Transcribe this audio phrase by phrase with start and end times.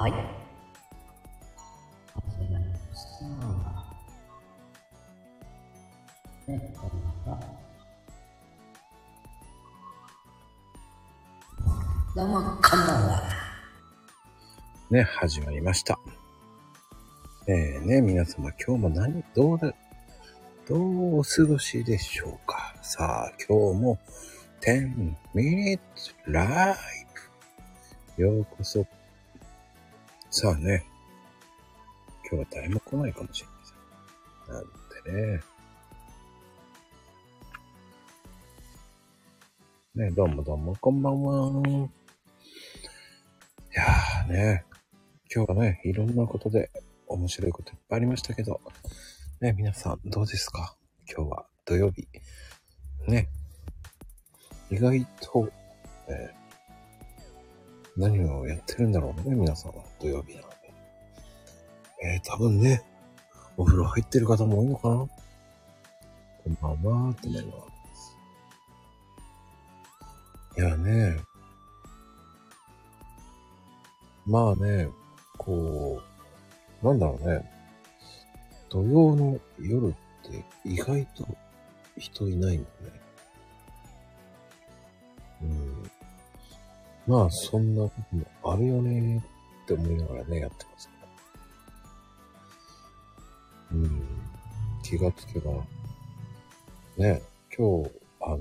[0.00, 0.12] はい。
[0.12, 0.18] 始
[2.50, 3.24] まりました。
[6.50, 6.90] ね、こん
[7.26, 7.40] ばんは。
[12.16, 13.22] どうも、こんばんは。
[14.90, 15.98] ね、始まりました。
[17.46, 19.74] えー、ね、皆様今日も何、どうだ、
[20.66, 23.98] どうお過ごしでしょうかさあ、今日も
[24.62, 26.74] 10 minutes live
[28.16, 28.86] ようこそ。
[30.32, 30.86] さあね、
[32.22, 33.52] 今日は誰も来ないかもしれま
[34.46, 34.54] せん。
[34.54, 34.64] なん
[35.04, 35.42] でね。
[39.96, 41.62] ね、どうもどうも、こんばんは。
[41.66, 41.90] い
[43.74, 44.64] やーね、
[45.34, 46.70] 今日はね、いろんなことで
[47.08, 48.60] 面白いこといっぱいありましたけど、
[49.40, 50.76] ね、皆さんどうですか？
[51.12, 52.06] 今日は土曜日。
[53.08, 53.28] ね。
[54.70, 55.50] 意外と、
[56.08, 56.39] えー
[57.96, 60.56] 何をやってるんだろうね、皆さんは土曜日なので。
[62.02, 62.82] えー、多分ね、
[63.56, 65.10] お風呂入ってる方も多いのかなこ
[66.50, 67.52] んばんはって思いま
[67.94, 68.16] す。
[70.58, 71.20] いやね、
[74.26, 74.88] まあね、
[75.36, 76.00] こ
[76.82, 77.50] う、なんだろうね。
[78.68, 79.92] 土曜の夜っ
[80.30, 81.26] て意外と
[81.98, 82.99] 人いないんだね。
[87.10, 89.20] まあ、そんなこともあるよね
[89.64, 90.88] って思いながらね、やってます
[93.68, 93.80] けど。
[93.80, 94.06] うん。
[94.84, 95.50] 気がつけば、
[96.96, 97.20] ね、
[97.58, 98.38] 今日、あの、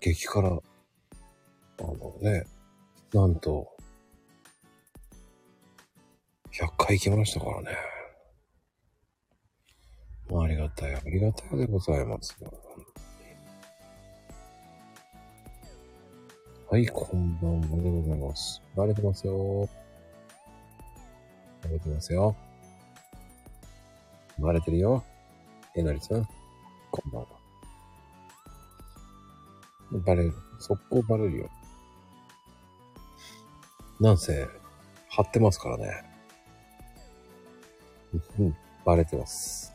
[0.00, 0.62] 激辛、あ
[1.82, 2.46] のね、
[3.12, 3.68] なんと、
[6.52, 7.76] 100回行きましたからね。
[10.30, 12.34] まあ、ありがたい、ありがたいでございます
[16.74, 18.60] はい、こんばんはでございます。
[18.74, 19.68] バレてますよ。
[21.62, 22.34] バレてますよ。
[24.40, 25.04] バレてるよ。
[25.76, 26.28] えなりさん、
[26.90, 27.28] こんばんは。
[30.04, 30.34] バレる。
[30.58, 31.50] 速攻バレるよ。
[34.00, 34.48] なんせ、
[35.08, 36.04] 貼ってますからね。
[38.40, 39.72] うん、バレてます。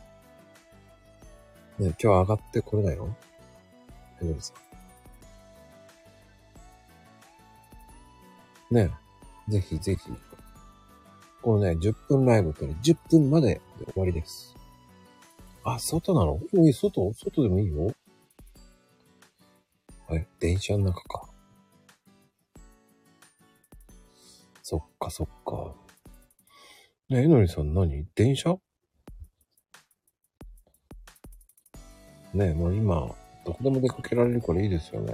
[1.78, 3.16] ね、今日上がってこれないの？
[4.20, 4.69] えのりさん。
[8.70, 8.90] ね、
[9.48, 10.12] ぜひぜひ。
[11.42, 14.54] このね、10分ライブってね、10分までで終わりです。
[15.64, 16.40] あ、外なの？
[16.64, 17.92] いい、外外でもいいよ。
[20.06, 21.28] はい、電車の中か。
[24.62, 25.74] そっかそっか。
[27.08, 28.06] ねえ、えのりさん何？
[28.14, 28.56] 電車？
[32.32, 33.14] ねえ、もう今、
[33.44, 35.12] どこでも出かけられるからいいですよね。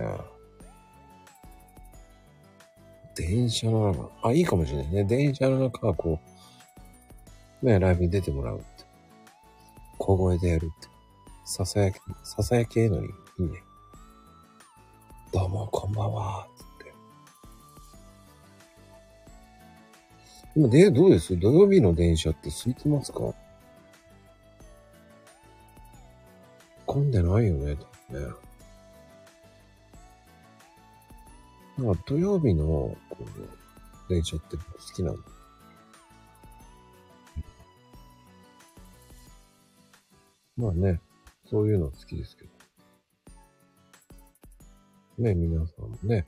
[3.17, 5.05] 電車の中、あ、いいかもしれないね。
[5.05, 6.21] 電車の中はこ
[7.63, 8.67] う、ね、ライブに出てもらうって。
[9.99, 10.89] 小声でやるって。
[11.47, 13.63] ささやき、ささやきえのり、いいね。
[15.33, 16.95] どうも、こんばんは、つって。
[20.55, 21.37] 今、で、どうです？
[21.39, 23.33] 土曜日の電車って空いてますか？
[26.85, 27.77] 混んでないよね、
[28.11, 28.33] 多分ね。
[31.79, 34.63] なんか土曜日の、こう、電車って好
[34.95, 35.19] きなの。
[40.57, 41.01] まあね、
[41.51, 42.51] そういうの好きですけど。
[45.19, 46.27] ね、皆さんもね。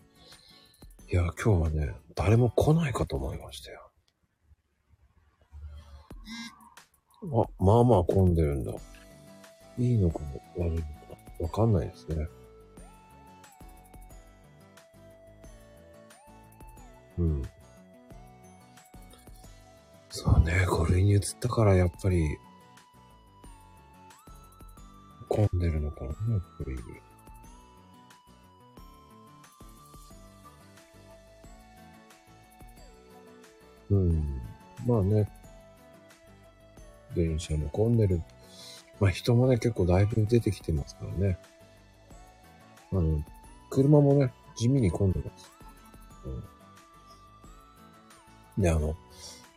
[1.10, 3.91] いや、今日はね、誰も来ないかと思いましたよ。
[7.22, 8.72] あ、まあまあ混んでるんだ。
[9.78, 10.86] いいのかも悪いのか
[11.41, 12.26] わかんないですね。
[17.19, 17.43] うん。
[20.11, 22.39] そうね、5類に移ったからやっぱり、
[25.28, 26.17] 混んでるのかな、やっ
[26.65, 26.78] ぱり。
[33.91, 34.42] うん。
[34.87, 35.28] まあね。
[37.15, 38.22] 電車も混んでる。
[39.01, 41.39] まあ人もね、結構だいぶ出てきてますからね。
[42.92, 43.22] あの、
[43.71, 45.51] 車もね、地味に混んでます。
[46.25, 46.58] うん。
[48.59, 48.97] で、あの、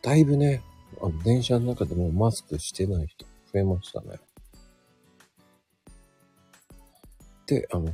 [0.02, 0.62] だいぶね、
[1.02, 4.20] あの、電車の中でもマスクしてない人増えましたね。
[7.48, 7.92] で、あの、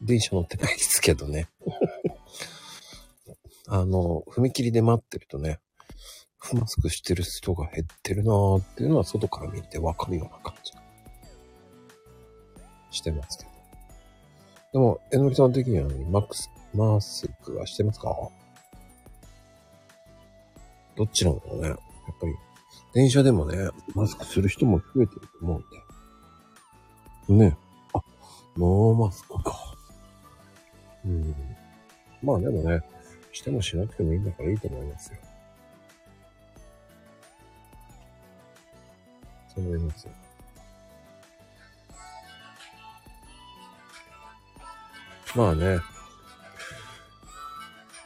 [0.00, 1.48] 電車乗ってないですけどね。
[3.68, 5.60] あの、踏切で待ってるとね、
[6.54, 10.72] マスクしてる人が減ってるなーっていうのは外から見てわかるような感じ
[12.90, 13.50] してますけど。
[14.72, 18.16] でも、えのりさん的にはマックス、マスクはしてますか？
[21.00, 21.68] どっちなんだろうね。
[21.68, 21.76] やっ
[22.20, 22.36] ぱり、
[22.92, 25.62] 電車でもね、マスクする人も増えてると思
[27.28, 27.46] うんで。
[27.46, 27.56] ね。
[27.94, 28.02] あ、
[28.58, 29.58] ノーマスクか。
[31.06, 31.34] うん。
[32.22, 32.82] まあでもね、
[33.32, 35.18] してもしなくてもいいんだからいいと思いますよ。
[39.54, 40.12] そう思いますよ。
[45.34, 45.78] まあね、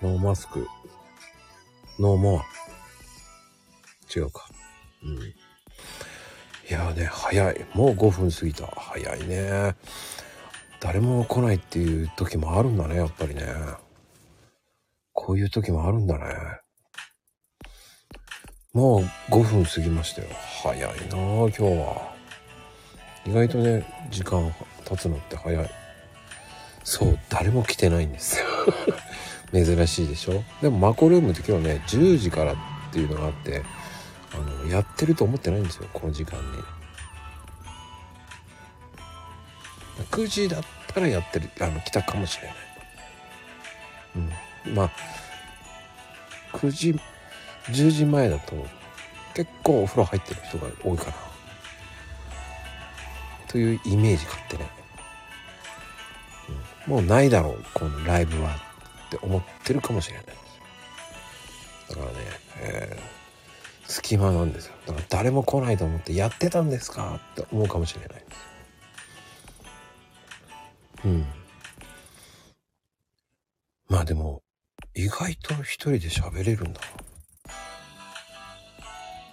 [0.00, 2.63] no mask、no more。
[4.14, 4.46] 違うか。
[5.02, 5.18] うん。
[5.18, 5.34] い
[6.70, 7.66] やーね、早い。
[7.74, 8.66] もう5分過ぎた。
[8.66, 9.74] 早いね。
[10.80, 13.44] 誰も来ないっていう時もあるんだね、やっぱりね。
[15.12, 16.24] こういう時もあるんだね。
[18.72, 20.28] もう5分過ぎましたよ。
[20.62, 22.14] 早いなあ今日は。
[23.26, 25.70] 意外とね、時間経つのって早い。
[26.82, 28.46] そう、誰も来てないんですよ。
[29.54, 32.56] 珍しいでしょでもマコルームって今日ね、10時からっ
[32.92, 33.62] ていうのがあって、
[34.34, 36.44] あの、やってると思ってないんですよ、この時間に。
[40.10, 42.56] 9時だったらやってる、あの、来たかもしれない。
[44.66, 44.74] うん。
[44.74, 44.90] まあ、
[46.52, 47.00] 9時、
[47.68, 48.66] 10時前だと、
[49.34, 51.12] 結構お風呂入ってる人が多いかな。
[53.48, 54.68] というイメージ勝手ね。
[56.48, 58.56] うんもうないだろう、このライブは
[59.06, 60.26] って思ってるかもしれない。
[61.88, 62.12] だからね、
[62.60, 63.23] えー
[63.86, 64.74] 隙間なんですよ。
[64.86, 68.24] だから誰も来ないと思ってやってたんですかって思うかもしれない。
[71.04, 71.26] うん。
[73.88, 74.42] まあでも、
[74.94, 76.86] 意外と一人で喋れるんだな。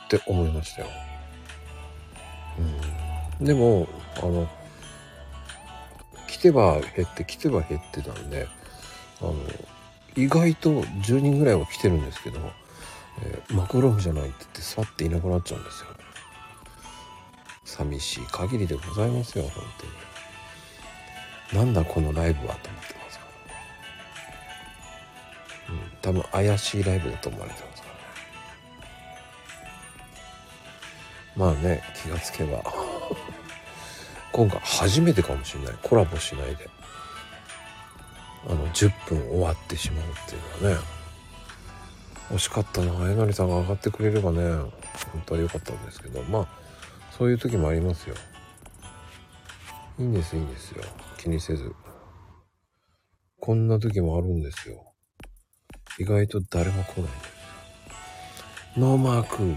[0.06, 0.88] って思いましたよ。
[3.40, 3.46] うん。
[3.46, 3.88] でも、
[4.18, 4.50] あの、
[6.28, 8.48] 来てば減って来てば減ってたんで、
[9.22, 9.36] あの、
[10.16, 12.40] 意外と10人ぐらいは来てるんですけど、
[13.20, 15.88] えマクロームじゃないって言って去っていなくなっちゃうんですよ。
[17.66, 19.64] 寂しい限りでございますよ、本
[21.52, 21.66] 当に。
[21.66, 23.26] なんだこのライブはと思ってますか
[25.70, 25.76] ら。
[25.76, 28.02] うん、多分怪しいライブだと思われてますからね。
[31.36, 32.64] まあね、気がつけば。
[34.32, 35.76] 今回初めてかもしれない。
[35.82, 36.70] コラボしないで。
[38.48, 41.01] あの、10分終わってしまうっていうのはね。
[42.34, 43.12] 惜しかったな。
[43.12, 44.42] えなりさんが上がってくれればね、
[45.12, 46.48] 本当は良かったんですけど、まあ、
[47.18, 48.16] そういう時もありますよ。
[50.00, 50.84] いいんです、いいんですよ。
[51.18, 51.74] 気にせず。
[53.40, 54.94] こんな時もあるんですよ。
[56.00, 57.32] 意外と誰も来ないんですよ。
[58.78, 59.56] ノーマークっていうね。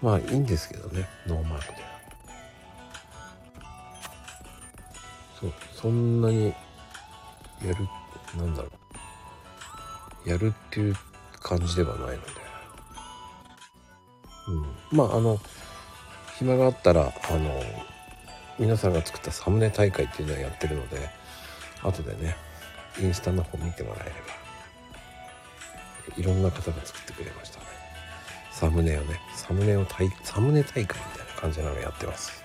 [0.00, 1.78] まあいいんですけどね、ノーマークで。
[5.40, 6.46] そう、そんなに
[7.64, 7.88] やる、
[8.36, 8.81] なんだろう。
[10.24, 10.96] やるっていう
[11.40, 12.30] 感じではないので。
[14.48, 14.96] うん。
[14.96, 15.38] まああの、
[16.38, 17.62] 暇があったら、あの、
[18.58, 21.10] 皆さんが作ったサムネ大会っていうのはやってるので、
[21.82, 22.36] 後でね、
[23.00, 24.12] インスタの方見てもらえれ
[26.14, 27.66] ば、いろんな方が作ってくれましたね。
[28.50, 32.42] サムネをね、サムネを大、サムネ大会みたいな感じなのやってます。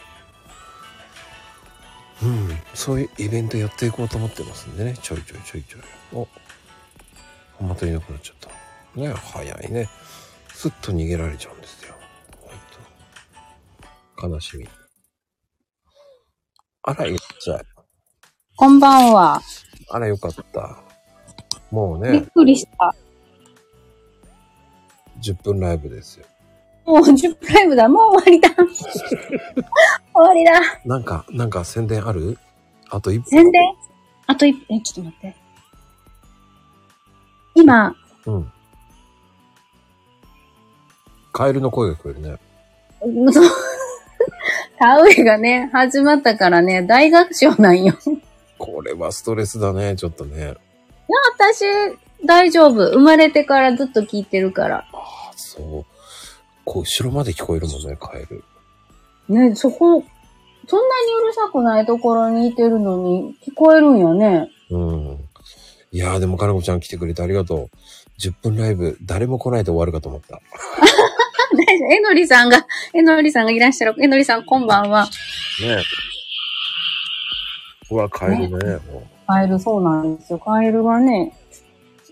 [2.23, 5.81] うん、そういうイベントやっていこうと思ってますんでね、ちょいちょいちょいちょい。
[6.13, 6.27] お、
[7.59, 8.99] またいなくなっちゃった。
[8.99, 9.89] ね、早いね。
[10.53, 11.93] すっと逃げられちゃうんですよ。
[12.41, 14.67] ほんと悲しみ。
[16.83, 17.61] あら、いっちゃい。
[18.55, 19.41] こんばんは。
[19.89, 20.77] あら、よかった。
[21.69, 22.95] もうびっね、くりした。
[25.21, 26.25] 10分ライブですよ。
[26.85, 27.89] もう10分ライブだ。
[27.89, 28.49] もう終わりだ。
[28.65, 29.65] 終
[30.13, 30.79] わりだ。
[30.85, 32.37] なんか、なんか宣伝ある？
[32.89, 33.25] あと1分。
[33.25, 33.75] 宣伝？
[34.27, 35.46] あと一え、ちょっと待って。
[37.67, 37.93] 今、
[38.25, 38.51] うん。
[41.33, 42.37] カエルの声が聞こえるね。
[43.33, 43.49] そう。
[44.79, 47.93] 田植えがね、始まったからね、大学賞なんよ。
[48.57, 50.55] これはストレスだね、ちょっとね。
[51.37, 51.65] 私、
[52.25, 52.89] 大丈夫。
[52.91, 54.85] 生まれてからずっと聞いてるから。
[54.93, 55.85] ああ、そう。
[56.63, 58.43] こう、後ろまで聞こえるもんね、カエル。
[59.27, 64.49] ね、そこ、そんなにうるさくないところにいてるのに聞こえるんよね。
[64.69, 65.26] うん。
[65.91, 67.77] いやー、でも、かなこちゃん来てくれてありがとう。
[68.19, 70.41] 10分ライブ、誰も来ないで終わるかと思った。
[71.89, 73.95] えのりさんが、えのりさんがいらっしゃる。
[74.01, 75.05] えのりさんこんばんは。
[75.05, 75.09] ね
[75.61, 75.83] え。
[77.89, 78.75] うわ、カエルね。
[78.91, 80.39] もカエルそうなんですよ。
[80.39, 81.33] カエルがね、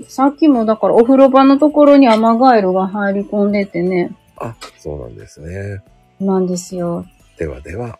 [0.07, 5.81] さっきもだからお風呂場のところにアマガエルが入り込んでてね、うあ、そうなんですね。
[6.19, 7.05] なんですよ。
[7.37, 7.99] ではでは。